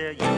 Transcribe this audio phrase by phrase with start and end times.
[0.00, 0.30] To you.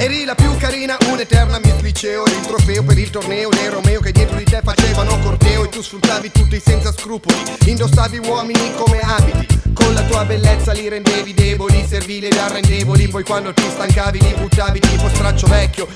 [0.00, 4.12] Eri la più carina, un'eterna Miss Liceo il trofeo per il torneo dei Romeo che
[4.12, 7.34] dietro di te facevano corteo E tu sfruttavi tutti senza scrupoli
[7.66, 13.24] Indossavi uomini come abiti Con la tua bellezza li rendevi deboli Servili ed arrendevoli Poi
[13.24, 15.88] quando ti stancavi li buttavi tipo straccio vecchio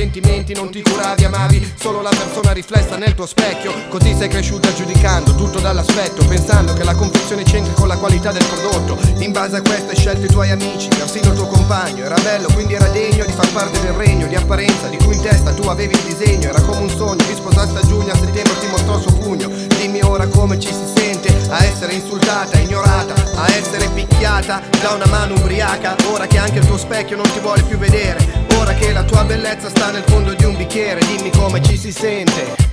[0.00, 3.70] sentimenti non ti curavi, amavi Solo la persona riflessa nel tuo specchio.
[3.90, 8.44] Così sei cresciuta giudicando tutto dall'aspetto Pensando che la confezione c'entri con la qualità del
[8.44, 8.96] prodotto.
[9.18, 12.48] In base a questo hai scelto i tuoi amici Persino il tuo compagno Era bello
[12.54, 15.68] quindi era degno di far parte del regno Di apparenza di cui in testa tu
[15.68, 16.48] avevi il disegno.
[16.48, 19.48] Era come un sogno Vi sposaste a giugno A settembre ti mostrò il suo pugno.
[19.76, 25.06] Dimmi ora come ci si sente A essere insultata, ignorata A essere picchiata da una
[25.06, 25.94] mano ubriaca.
[26.10, 29.24] Ora che anche il tuo specchio non ti vuole più vedere Ora che la tua
[29.24, 32.69] bellezza sta nel fondo di un bicchiere Dimmi come ci si sente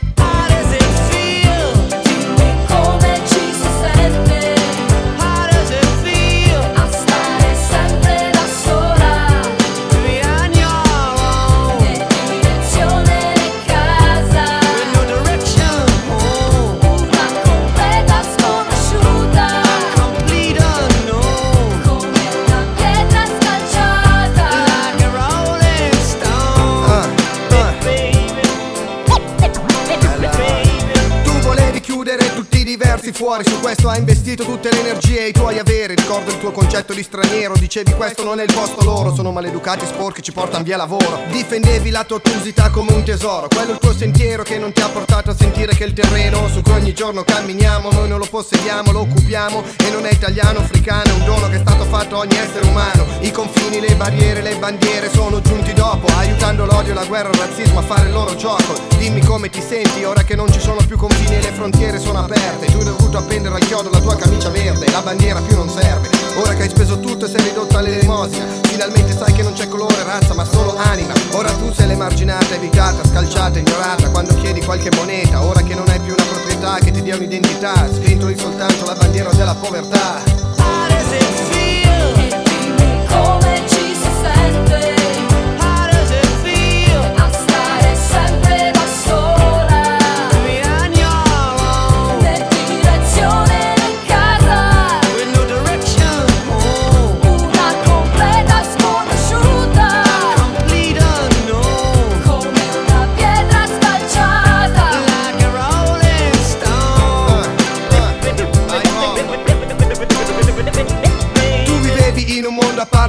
[33.18, 36.52] fuori Su questo hai investito tutte le energie e i tuoi averi Ricordo il tuo
[36.52, 37.54] concetto di straniero.
[37.58, 41.22] Dicevi questo non è il posto loro Sono maleducati sporchi ci portano via lavoro.
[41.32, 43.48] Difendevi la tua ottusità come un tesoro.
[43.48, 46.48] Quello è il tuo sentiero che non ti ha portato a sentire che il terreno
[46.50, 49.64] Su cui ogni giorno camminiamo Noi non lo possediamo, lo occupiamo.
[49.78, 52.68] E non è italiano, africano È un dono che è stato fatto a ogni essere
[52.68, 53.06] umano.
[53.22, 57.80] I confini, le barriere, le bandiere sono giunti dopo Aiutando l'odio, la guerra, il razzismo
[57.80, 58.76] a fare il loro gioco.
[58.98, 62.20] Dimmi come ti senti ora che non ci sono più confini e le frontiere sono
[62.20, 62.66] aperte.
[62.66, 66.10] Tu hai dovuto appendere al chiodo la tua camicia verde La bandiera più non serve.
[66.36, 70.04] Ora che hai speso tutto e sei ridotto all'elemosina Finalmente sai che non c'è colore,
[70.04, 71.14] razza ma solo anima.
[71.32, 76.00] Ora tu sei l'emarginata, evitata, scalciata, ignorata Quando chiedi qualche moneta Ora che non hai
[76.00, 80.38] più una proprietà che ti dia un'identità Scritto lì soltanto la bandiera della povertà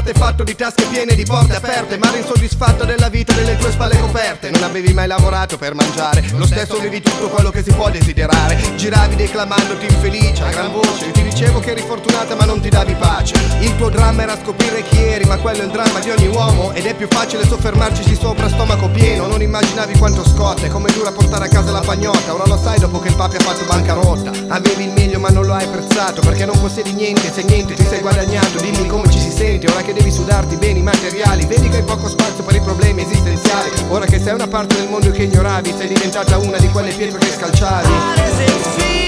[0.08, 3.32] mondo a parte fatto di tasche piene di porte aperte Ma eri insoddisfatto della vita
[3.32, 4.50] delle tue spalle coperte.
[4.50, 8.58] Non avevi mai lavorato per mangiare Lo stesso avevi tutto quello che si può desiderare.
[8.76, 12.68] Giravi declamandoti infelice a gran voce Io ti dicevo che eri fortunata ma non ti
[12.68, 13.34] davi pace.
[13.60, 16.72] Il tuo dramma era scoprire chi eri Ma quello è il dramma di ogni uomo
[16.72, 19.26] Ed è più facile soffermarci sopra stomaco pieno.
[19.26, 22.34] Non immaginavi quanto scotta e come dura portare a casa la pagnotta.
[22.34, 24.30] Ora lo sai dopo che il papi ha fatto bancarotta.
[24.48, 27.84] Avevi il meglio ma non lo hai apprezzato Perché non possiedi niente se niente ti
[27.84, 28.60] sei guadagnato.
[28.60, 31.44] Dimmi come ci si sente ora che devi sudarti beni materiali.
[31.44, 33.70] Vedi che hai poco spazio per i problemi esistenziali.
[33.88, 37.18] Ora che sei una parte del mondo che ignoravi Sei diventata una di quelle pietre
[37.18, 39.07] che scalciavi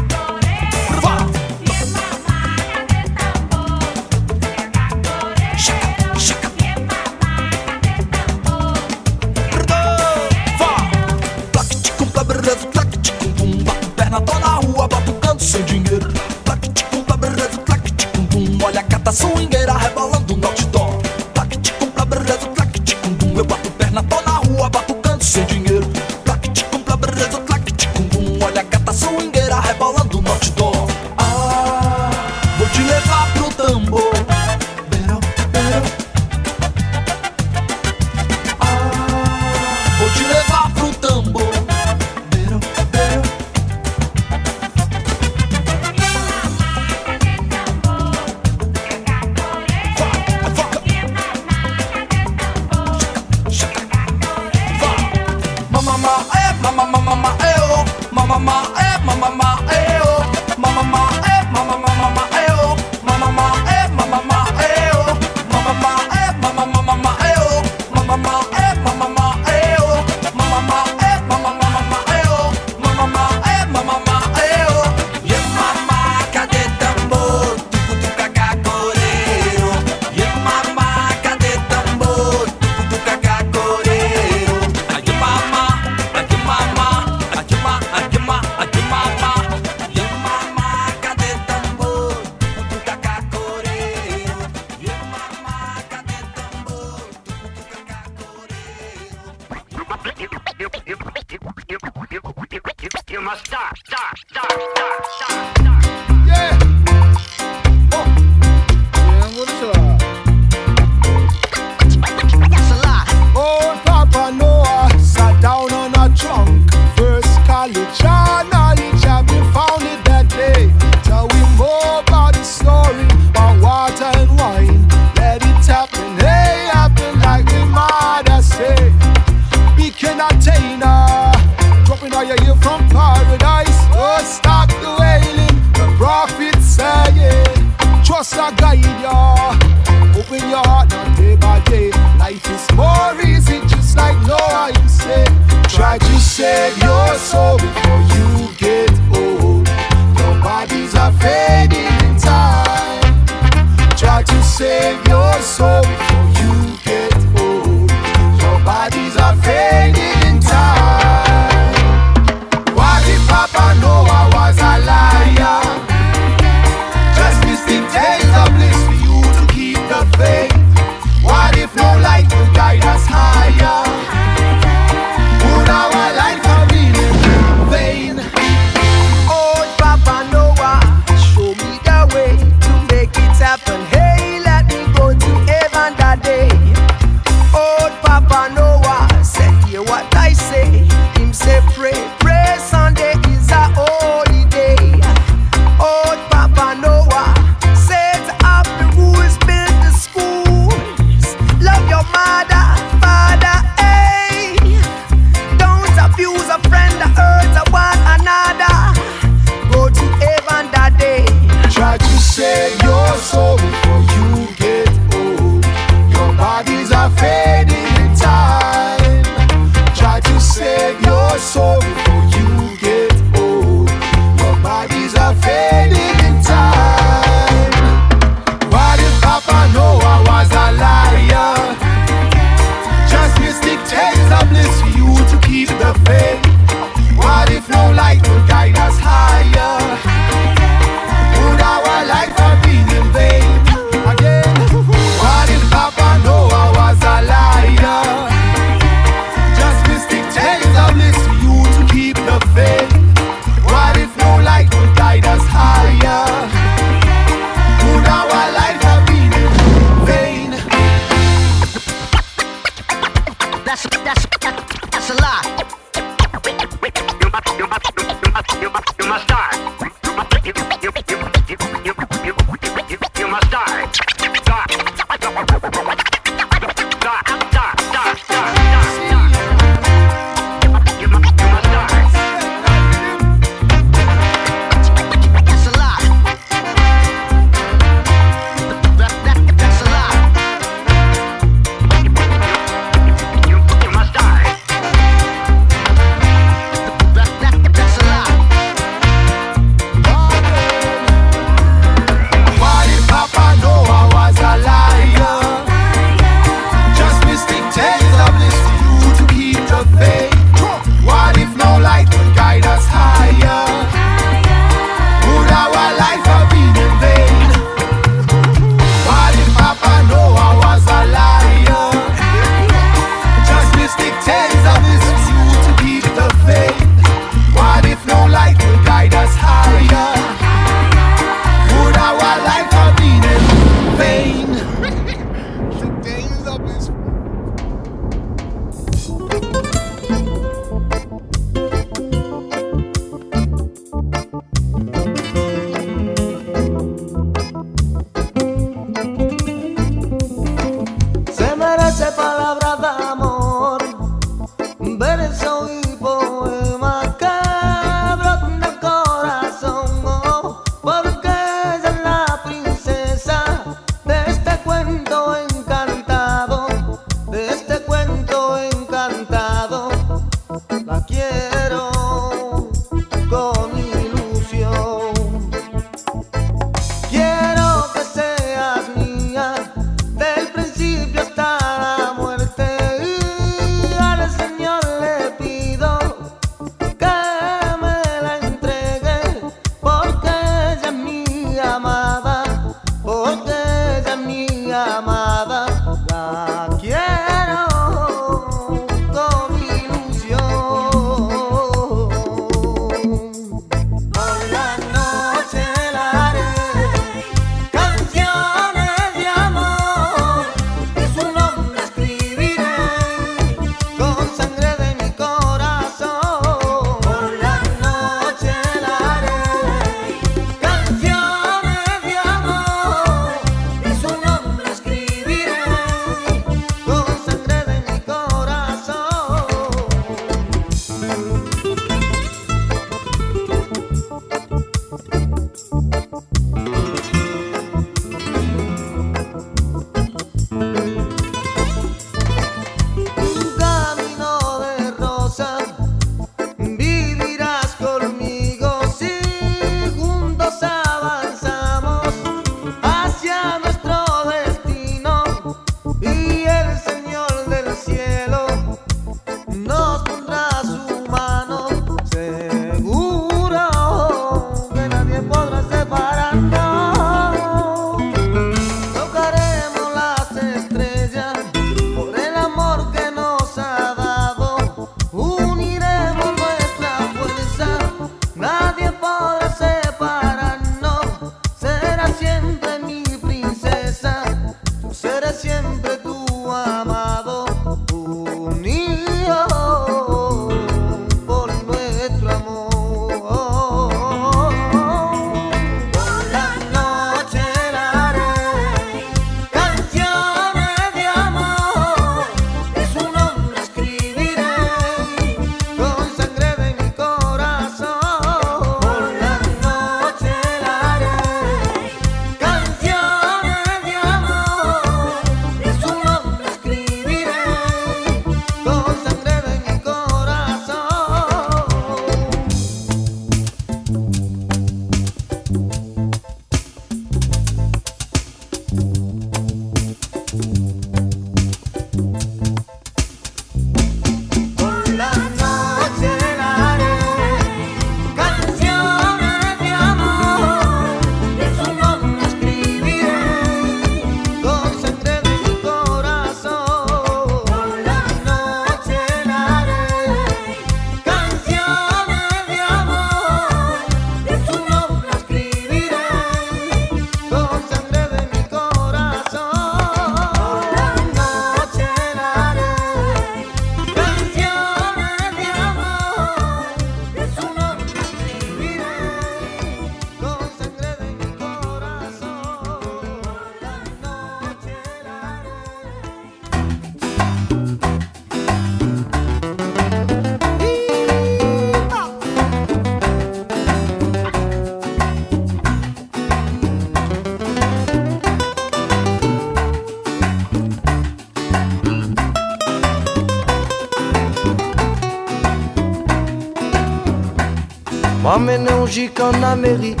[599.04, 600.00] Qu'en Amérique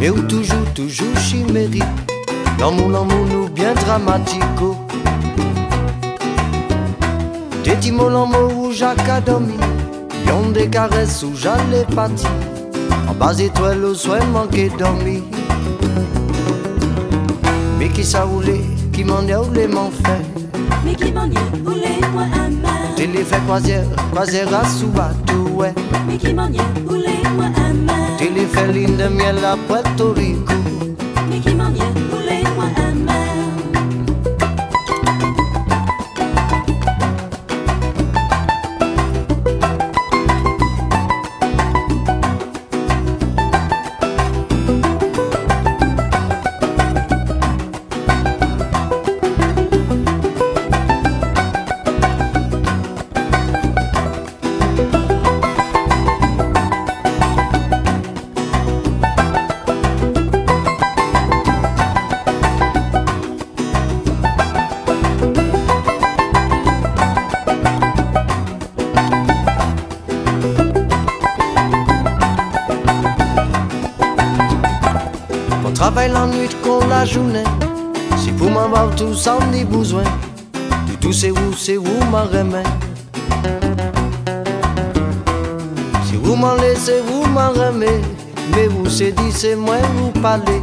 [0.00, 1.82] Mais où toujours, toujours chimérique
[2.58, 4.76] L'amour, l'amour nous bien dramatico.
[7.62, 9.54] Des petits mots, l'amour où Jacques a dormi
[10.26, 12.30] Yon des caresses où j'allais partir
[13.08, 15.22] En bas étoile au soin manqué dormi
[17.78, 20.20] Mais qui ça voulait, qui m'en a voulu m'en faire
[20.84, 22.94] Mais qui m'en est voulez moi mal?
[22.96, 25.74] Télé fait croisière, croisière à sous bateau, ouais.
[26.08, 27.05] Mais qui m'en est voulez
[28.18, 30.45] Till he fell in the miel of Puerto Rico
[78.96, 80.04] tout sans ni besoin.
[80.86, 82.66] Du tout c'est où, c'est où ma remède.
[86.04, 88.00] Si vous m'en laissez, vous m'en remet.
[88.54, 90.60] Mais vous c'est dit, c'est moi vous parlez.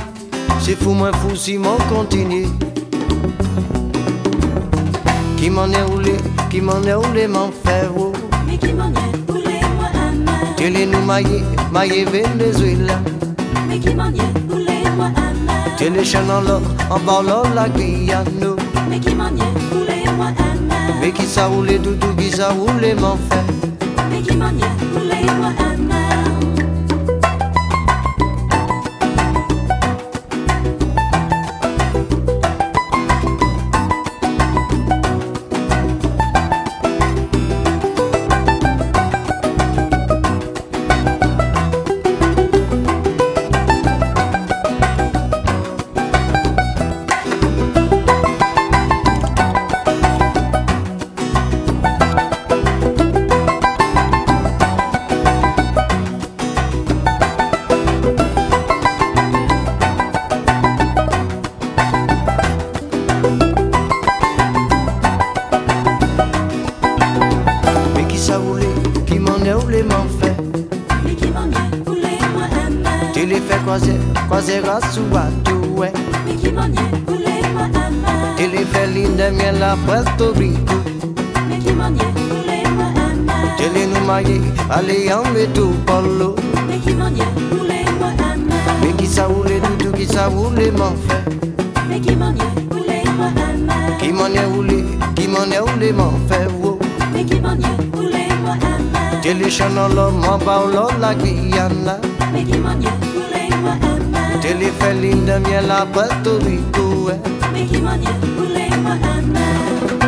[0.59, 2.47] C'est fou, moi fou si m'en continue.
[5.37, 6.15] Qui m'en est roulé,
[6.49, 8.13] qui m'en est roulé, m'en fait oh.
[8.47, 9.89] Mais qui m'en est roulé moi
[10.25, 12.99] main Télé nous maillé, maillé Venezuela
[13.67, 15.32] Mais qui m'en est roulé moi un
[15.83, 18.55] je les chaîne en en parlant la Guyano.
[18.89, 22.51] Mais qui m'a nié, roulé à moi un Mais qui s'a roulé, doudou, qui s'a
[22.51, 23.43] roulé, m'en fait.
[24.09, 24.63] Mais qui m'a nié,
[24.95, 25.72] roulé à moi un
[69.13, 70.35] Mickey Monday ou les m'en fait
[71.05, 73.93] Mickey Monday ou les moi aime Tu les fais croiser,
[74.27, 75.93] croiser grâce ou à tout ouais.
[76.25, 80.73] Mickey Monday ou les moi aime Tu les fais l'île de miel à Puerto Rico
[81.47, 86.35] Mickey Monday ou les moi aime Tu les nous marier, allez en métou polo.
[86.67, 87.21] Mickey Monday
[87.51, 88.49] ou les moi aime
[88.83, 93.11] Mickey ça ou les doudou, qui ça ou les m'en fait Mickey Monday ou les
[93.11, 94.83] moi aime Qui m'en est ou les,
[95.15, 96.47] qui m'en est ou les m'en fait
[97.13, 97.92] Mickey Monday
[99.23, 101.99] Teleşanalım habavlola giyana
[102.33, 102.61] guiana.
[102.63, 107.15] manyak ulema emme Tele felindem yela patuvi tuve
[107.53, 110.02] Meki manyak ulema emme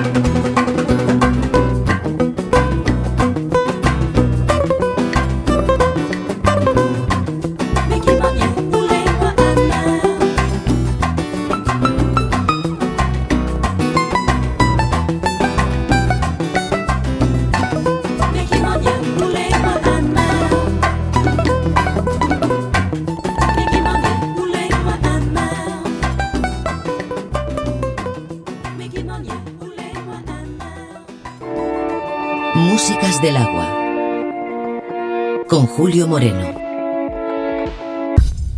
[35.95, 36.43] Julio Moreno.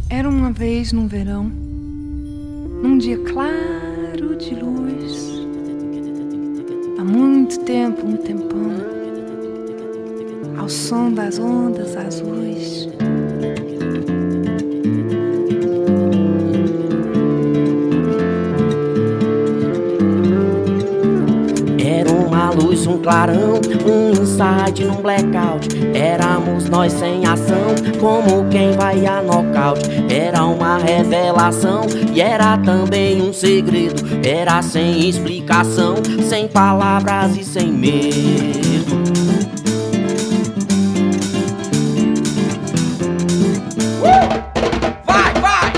[0.10, 5.46] Era uma vez num verão, num dia claro de luz.
[6.98, 8.72] Há muito tempo, um tempão,
[10.58, 12.90] ao som das ondas azuis.
[21.78, 23.47] Era uma luz, um clarão,
[24.38, 25.68] insight num blackout.
[25.96, 29.90] Éramos nós sem ação, como quem vai a nocaute.
[30.10, 34.04] Era uma revelação e era também um segredo.
[34.24, 35.96] Era sem explicação,
[36.28, 39.04] sem palavras e sem medo.
[45.06, 45.74] Vai, vai!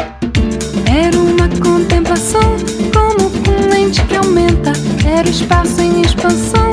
[0.85, 2.57] Era uma contemplação,
[2.93, 4.73] como com lente que aumenta.
[5.07, 6.68] Era o espaço em expansão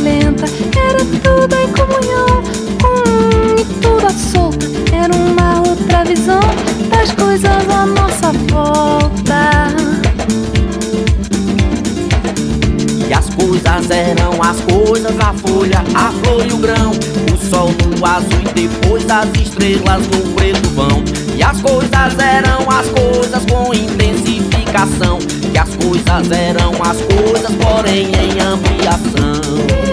[0.00, 2.42] Era tudo em comunhão,
[2.80, 4.66] com um e tudo à solta.
[4.94, 6.40] Era uma outra visão
[6.88, 9.74] das coisas à nossa volta.
[13.08, 16.92] E as coisas eram as coisas, a folha, a flor e o grão.
[17.32, 21.02] O sol no azul e depois as estrelas no preto vão.
[21.36, 25.18] E as coisas eram as coisas com intensificação.
[25.52, 29.87] E as coisas eram as coisas, porém em ampliação.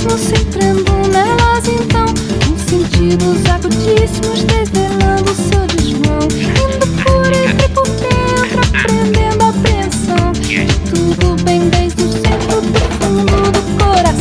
[0.00, 2.06] As víssemos entrando nelas então
[2.46, 6.26] Com sentidos agudíssimos desvelando seu desvão.
[6.32, 13.50] Indo por entre por dentro, aprendendo a apreensão De tudo bem desde o centro profundo
[13.52, 14.20] do coração.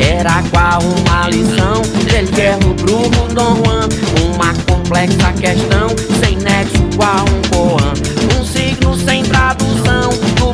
[0.00, 1.82] Era qual uma lição?
[2.04, 3.88] Del Guerro, Bruno, Dom Juan.
[4.34, 5.88] Uma complexa questão
[6.20, 7.55] Sem nexo qual Um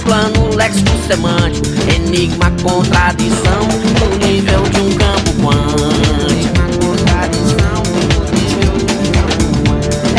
[0.04, 1.66] plano léxico semântico.
[1.94, 3.62] Enigma, contradição.
[4.00, 5.82] No nível de um campo quântico.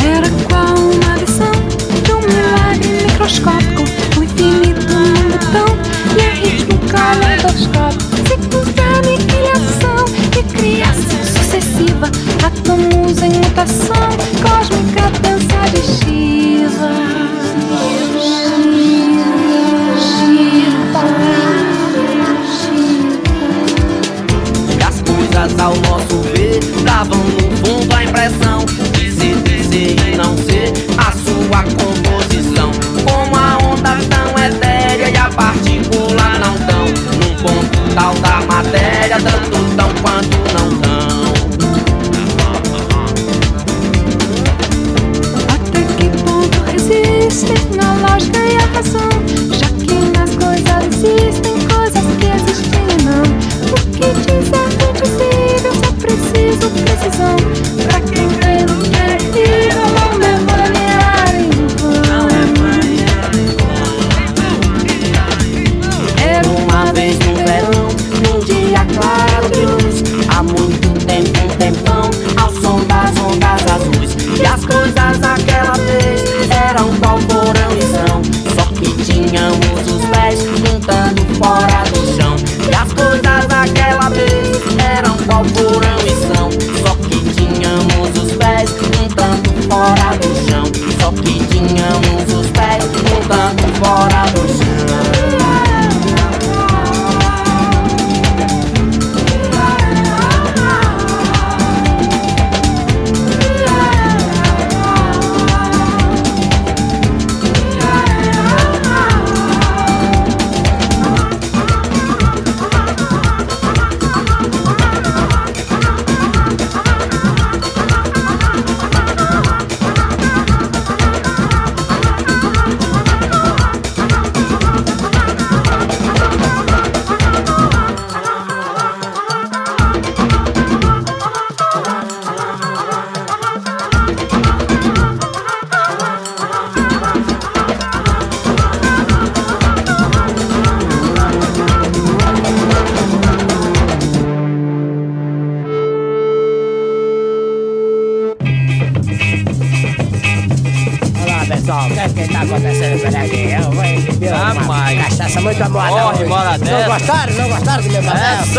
[0.05, 1.51] Era qual uma lição
[2.03, 3.83] de um milagre microscópico
[4.17, 5.77] O infinito num botão
[6.17, 8.03] e a ritmo caleidoscópico.
[8.27, 10.05] Ciclos de aniquilação
[10.37, 12.11] e criação sucessiva.
[12.43, 13.92] Átomos em mutação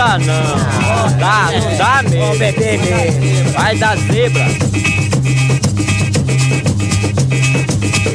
[0.04, 1.08] Essa não.
[1.08, 2.26] Não dá, não dá mesmo.
[2.26, 3.52] Vou beber mesmo.
[3.52, 4.44] Vai dar zebra.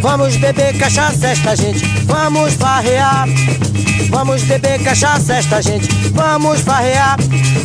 [0.02, 3.28] Vamos beber cachaça esta gente, vamos farrear.
[4.10, 7.18] Vamos beber cachaça esta gente, vamos farrear.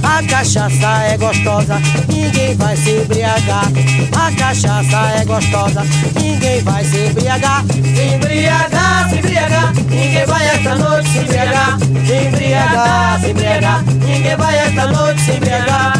[0.04, 3.64] A cachaça é gostosa, ninguém vai se embriagar.
[4.12, 5.82] A cachaça é gostosa,
[6.14, 7.64] ninguém vai se embriagar.
[7.64, 11.78] Se embriagar, se embriagar, ninguém vai esta noite se embriagar.
[11.78, 15.94] Se embriagar, se embriagar, ninguém vai esta noite se embriagar.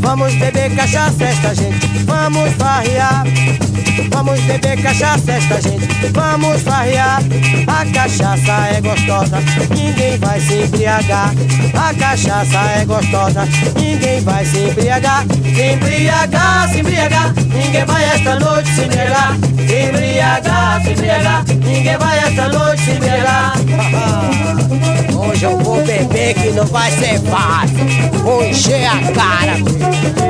[0.00, 3.24] Vamos beber cachaça esta gente, vamos farrear.
[4.10, 7.20] Vamos beber cachaça esta gente, vamos farrear.
[7.66, 9.38] A cachaça é gostosa,
[9.70, 11.32] ninguém vai se embriagar.
[11.74, 15.24] A cachaça é gostosa, ninguém vai se embriagar.
[15.26, 19.36] Se embriagar, se embriagar, ninguém vai esta noite se embriagar.
[19.66, 23.54] Se embriagar, se embriagar, ninguém vai esta noite se embriagar.
[25.16, 27.76] Hoje eu vou beber que não vai ser fácil.
[28.24, 29.56] Vou encher a cara.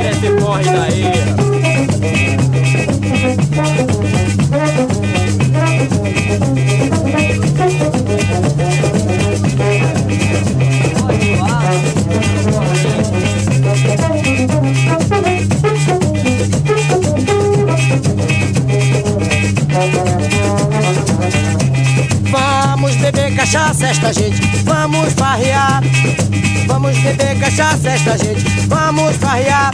[0.09, 1.60] Esse corre daí.
[3.53, 3.91] Thank
[6.71, 6.80] you.
[23.51, 25.83] Cachaça esta gente, vamos farrear.
[26.69, 29.73] Vamos beber cachaça esta gente, vamos farrear.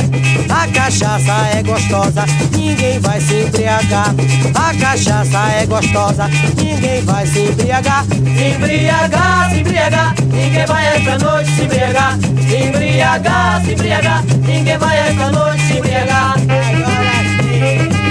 [0.48, 4.14] A cachaça é gostosa, ninguém vai se embriagar.
[4.54, 8.06] A cachaça é gostosa, ninguém vai se embriagar.
[8.06, 12.18] Se embriagar, se embriagar, ninguém vai esta noite se embriagar.
[12.48, 16.32] Se embriagar, se embriagar, ninguém vai esta noite se embriagar.
[16.32, 17.12] Agora
[17.42, 18.06] sim.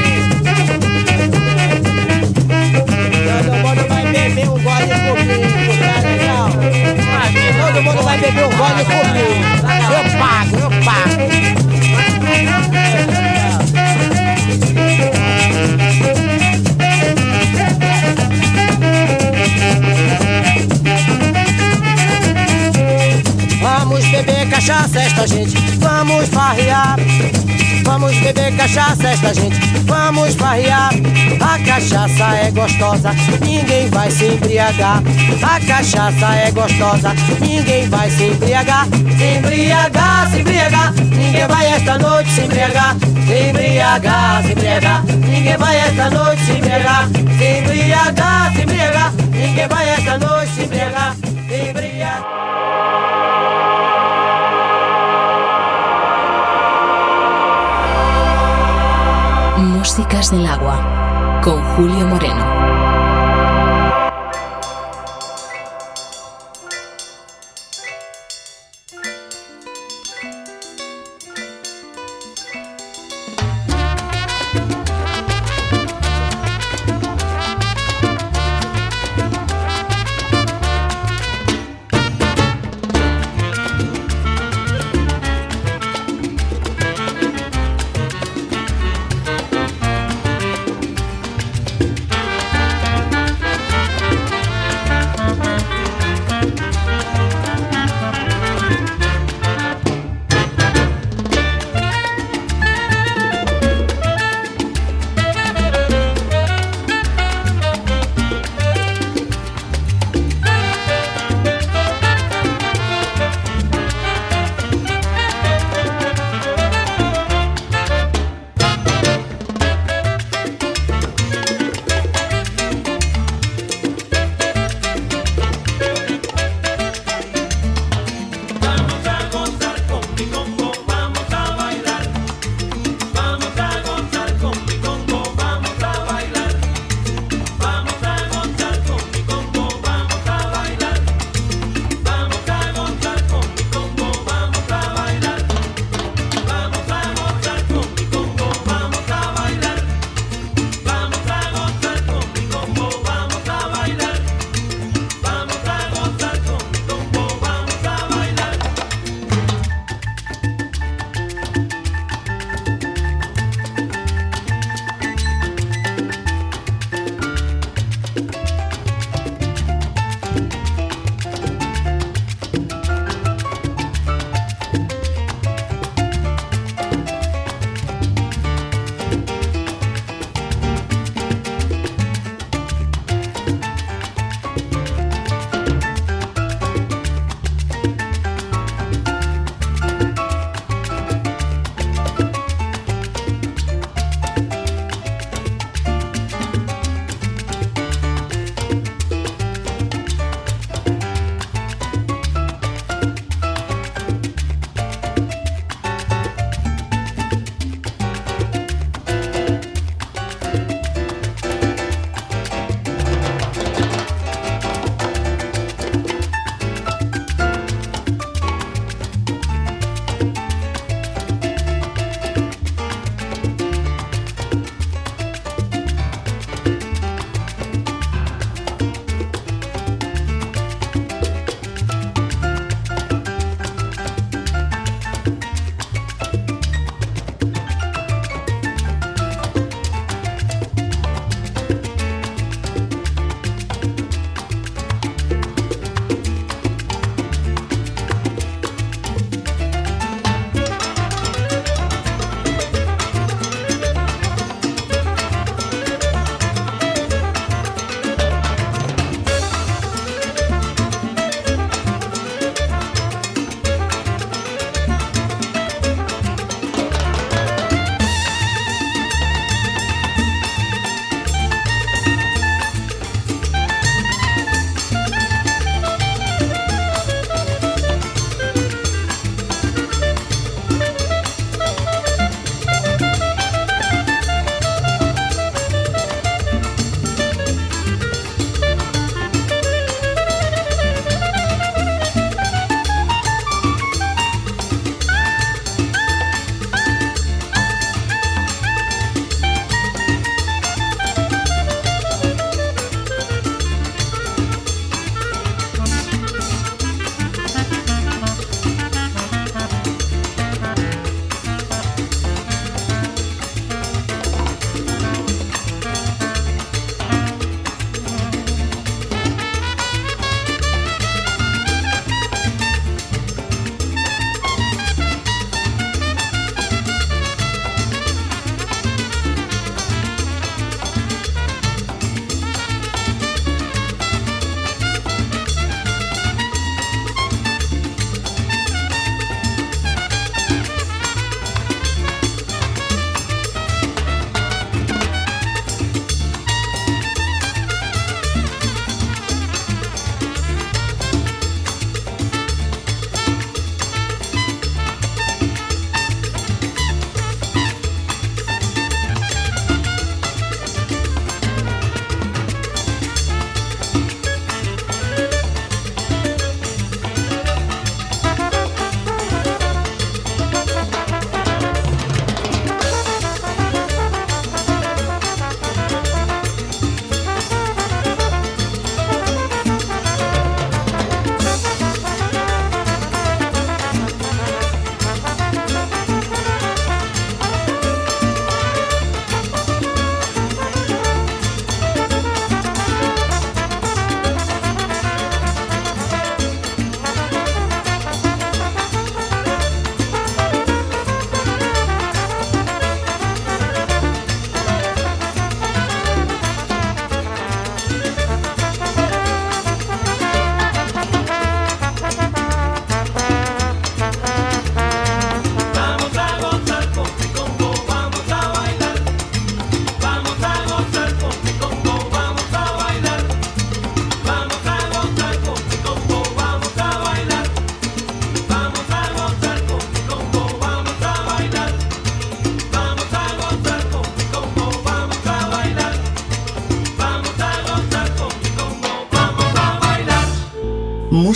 [3.35, 5.44] Todo vai beber um gole comigo,
[8.15, 9.45] vai beber um gole comigo.
[9.91, 11.64] Eu pago, eu pago.
[23.95, 26.97] Vamos beber cachaça esta gente, vamos farrear.
[27.85, 30.89] Vamos beber cachaça esta gente, vamos farrear.
[31.39, 35.01] A cachaça é gostosa, ninguém vai se embriagar.
[35.41, 38.85] A cachaça é gostosa, ninguém vai se embriagar.
[39.17, 42.97] Se embriagar, se embriagar, ninguém vai esta noite se embriagar.
[42.99, 47.07] Se embriagar, se embriagar, ninguém vai esta noite se embriagar.
[47.07, 51.15] Se embriagar, se embriagar, ninguém vai esta noite se embriagar.
[51.47, 52.44] Se embriagar.
[60.31, 62.64] Del agua con Julio Moreno.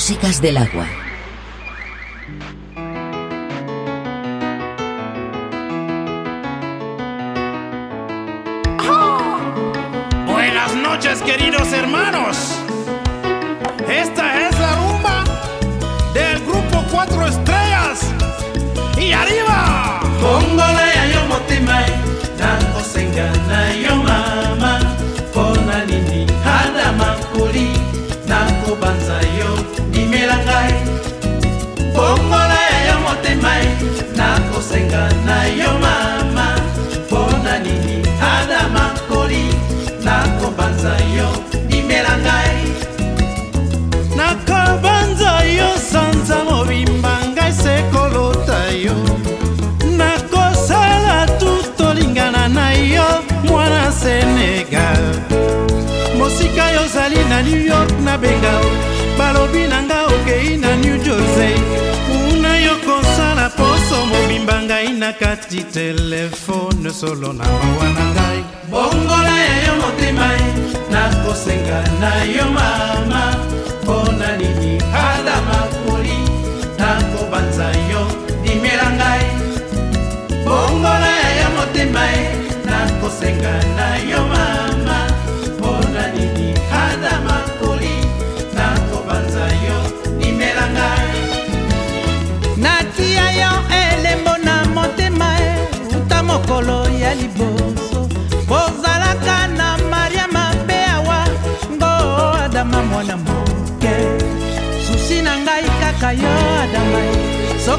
[0.09, 1.08] Músicas del agua.
[57.39, 58.69] Na new york nabenga o
[59.17, 61.55] balobi na nga okei na new jersey.
[62.07, 68.39] Kuna yo kosala poso mobimba ngai na kati telefone solo na mawa na ngai.
[68.71, 70.29] Bongola ya yo motema
[70.91, 73.23] nakosenga na yo mama.
[73.83, 76.19] Mpona nini ada makoli
[76.79, 78.03] nakobanza yo
[78.43, 79.25] dimela ngai.
[80.43, 82.03] Bongola ya yo motema
[82.67, 84.58] nakosenga na yo mama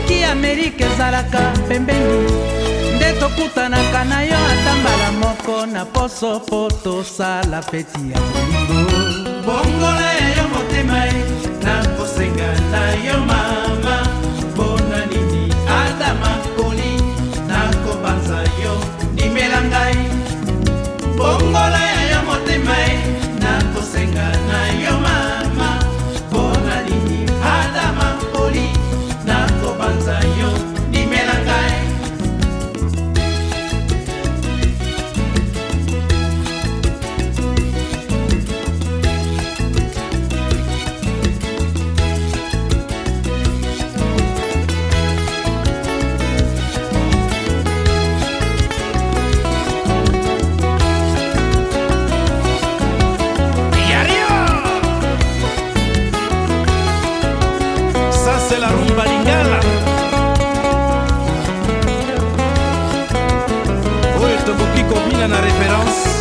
[0.00, 2.30] soki amerika ezalaka pembeni
[2.96, 8.80] nde tokutanaka na yo ata mbala moko na poso po tosala feti ya bolingo
[9.46, 11.24] bongola ya yo motema e
[11.64, 13.96] nakosenga na yo mama
[14.50, 16.92] mpona nini ada makoli
[17.48, 18.74] nakobanza yo
[19.12, 19.96] ndimela ngai.
[21.16, 21.89] Bongola
[65.28, 66.19] la référence.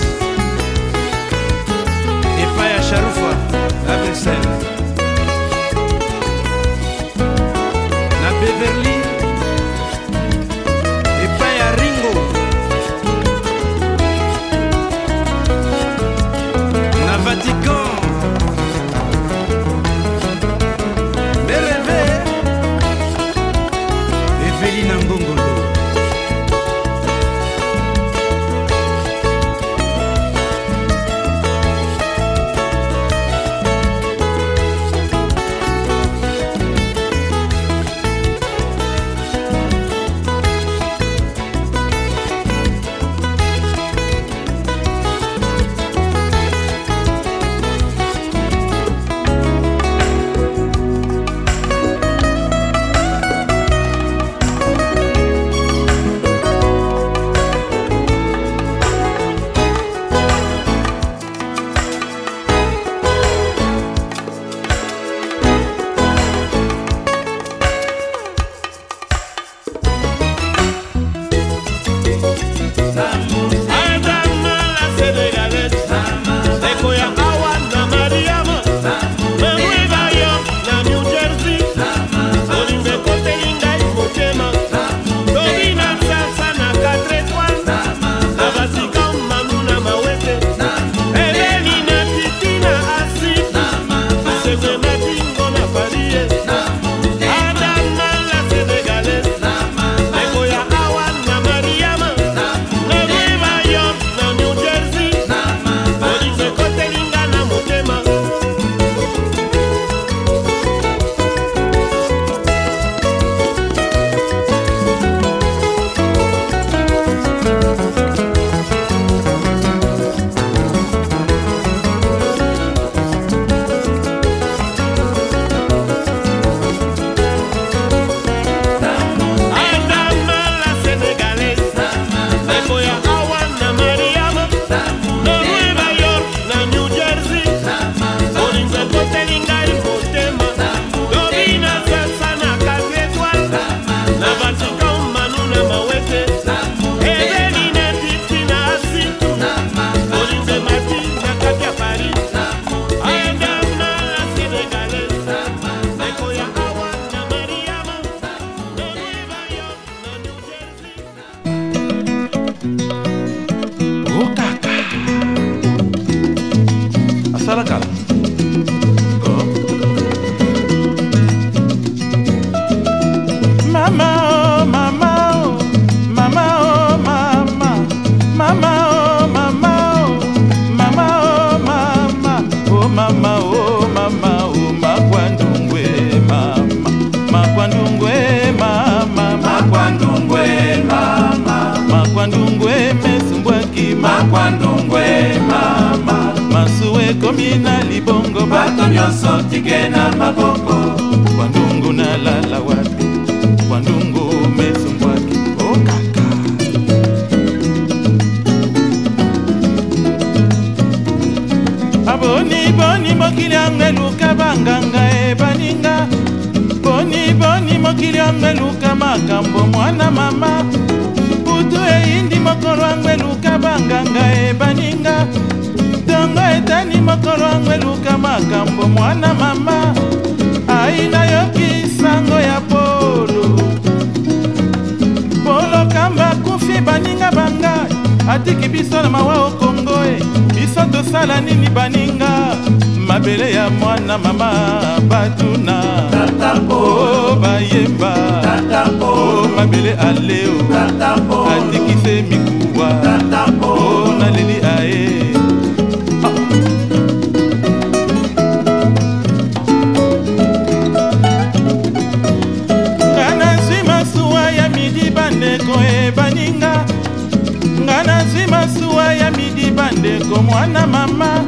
[268.74, 271.44] Masuwa ya midi bandeko mwana mama.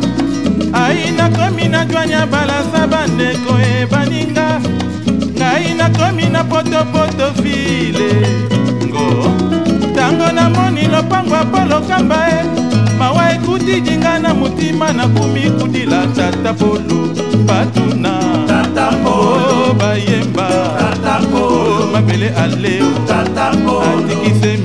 [0.73, 4.61] Ai nakomi na jwanya balasa bandeko e baninga.
[5.37, 8.11] Ngai nakomi na potopoto file.
[8.87, 9.31] Ngo
[9.91, 12.45] ntango namoni lopango ya polokamba e.
[12.99, 17.09] Mawa ekuti jinga na motima nakumi kudila tata polo.
[17.45, 18.19] Batuna
[19.05, 20.47] o bayemba.
[21.33, 22.87] O mabele aleo
[23.81, 24.57] atikise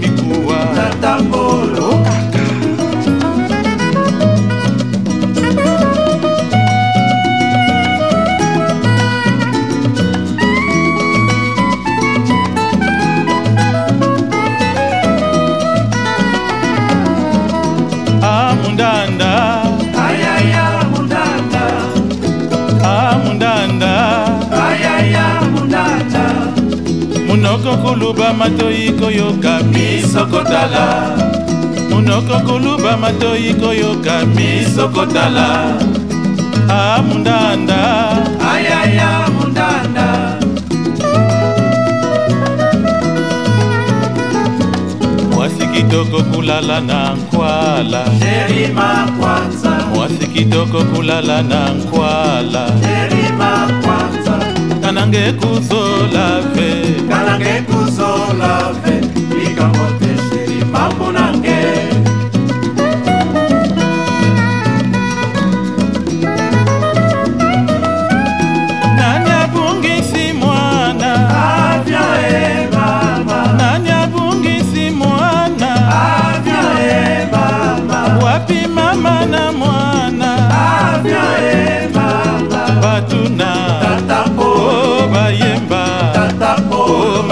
[27.83, 30.87] kuluba matoyi koyoka misokotala.
[31.91, 35.49] Munoko kuluba matoyi koyoka misokotala.
[36.68, 37.81] Amundanda
[38.53, 40.09] ayaya mundanda.
[45.35, 48.05] Mwasi kitoko kulala na nkwala.
[48.20, 49.70] Sherima kwanza.
[49.95, 52.66] Mwasi kitoko kulala na nkwala.
[52.83, 53.86] Sherima kwanza
[55.07, 59.00] kalange kuzola ve kalange kuzola ve
[59.38, 60.05] likambo te.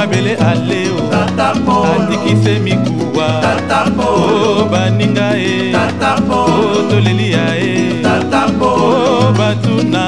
[0.07, 5.72] Mabele aleo Tatapo atikise mikuwa Tatapo o baninga e.
[5.72, 8.02] Tatapo o tolelia e.
[8.02, 10.03] Tatapo o batuna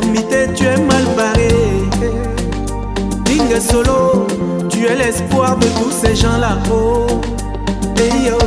[0.00, 1.48] tu es mal barré.
[3.24, 4.26] Dingue solo,
[4.70, 6.58] tu es l'espoir de tous ces gens-là.
[6.70, 7.06] Oh,
[7.98, 8.38] hey yo.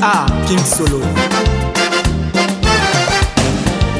[0.00, 1.00] Ah, King Solo.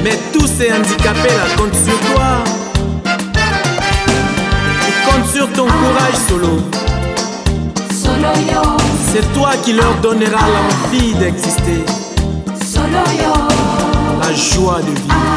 [0.04, 1.46] Mais tous ces handicapés là,
[9.62, 11.84] qui leur donnera l'envie d'exister.
[14.20, 15.10] La joie de vivre.
[15.10, 15.36] Ah.